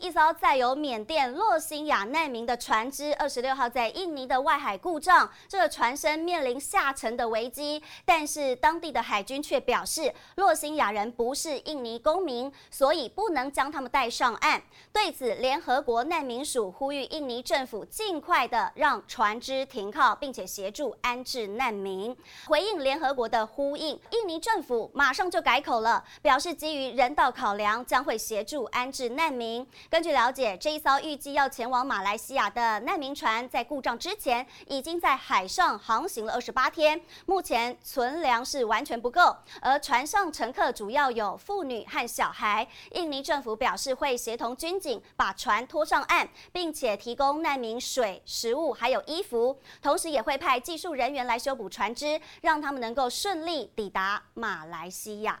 [0.00, 7.82] 一艘载有缅甸洛辛亚难民的船只，二十六号在印尼的外海故障，这个船身面临下沉的危机。
[8.06, 14.62] 但是当地的海军却表示，洛辛亚人不是印尼公民，所以不能将他们带上岸。
[14.90, 22.16] 对此，联合国难民署呼吁印尼政府尽快的让船只停靠，并且协助安置难民。
[22.46, 29.68] 回应联合国的呼应，印尼政府马上就改口了，表示基于人道考量，将会协助安置难民。
[29.90, 42.64] 根据了解，这一艘预计要前往马来西亚的难民船，在故障之前已经在海上航行了二十八天，目前存粮是完全不够，而船上乘客主要有妇女和小孩。
[42.92, 55.40] 印尼政府表示会协同军警把船拖上岸，并且提供难民水、食物还有衣服，同时也会派技术人员来修补船只，让他们能够顺利抵达马来西亚。